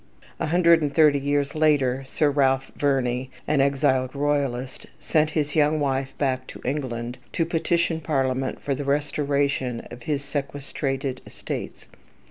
[0.39, 5.79] A hundred and thirty years later, Sir Ralph Verney, an exiled royalist, sent his young
[5.79, 11.85] wife back to England to petition Parliament for the restoration of his sequestrated estates.